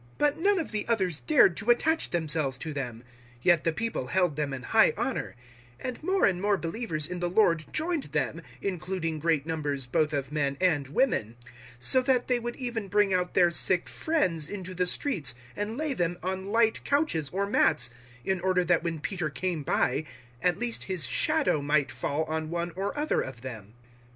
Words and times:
005:013 0.17 0.17
But 0.17 0.37
none 0.39 0.57
of 0.59 0.71
the 0.71 0.87
others 0.87 1.19
dared 1.19 1.55
to 1.57 1.69
attach 1.69 2.09
themselves 2.09 2.57
to 2.57 2.73
them. 2.73 3.03
Yet 3.43 3.63
the 3.63 3.71
people 3.71 4.07
held 4.07 4.35
them 4.35 4.51
in 4.51 4.63
high 4.63 4.95
honour 4.97 5.35
005:014 5.79 5.87
and 5.89 6.01
more 6.03 6.25
and 6.25 6.41
more 6.41 6.57
believers 6.57 7.05
in 7.07 7.19
the 7.19 7.29
Lord 7.29 7.65
joined 7.71 8.05
them, 8.05 8.41
including 8.63 9.19
great 9.19 9.45
numbers 9.45 9.85
both 9.85 10.11
of 10.11 10.31
men 10.31 10.57
and 10.59 10.87
women 10.87 11.35
005:015 11.73 11.75
so 11.77 12.01
that 12.01 12.27
they 12.27 12.39
would 12.39 12.55
even 12.55 12.87
bring 12.87 13.13
out 13.13 13.35
their 13.35 13.51
sick 13.51 13.87
friends 13.87 14.47
into 14.49 14.73
the 14.73 14.87
streets 14.87 15.35
and 15.55 15.77
lay 15.77 15.93
them 15.93 16.17
on 16.23 16.47
light 16.51 16.83
couches 16.83 17.29
or 17.31 17.45
mats, 17.45 17.91
in 18.25 18.41
order 18.41 18.63
that 18.65 18.81
when 18.81 18.99
Peter 19.01 19.29
came 19.29 19.61
by, 19.61 20.03
at 20.41 20.57
least 20.57 20.85
his 20.85 21.05
shadow 21.05 21.61
might 21.61 21.91
fall 21.91 22.23
on 22.23 22.49
one 22.49 22.71
or 22.75 22.97
other 22.97 23.21
of 23.21 23.41
them. 23.41 23.75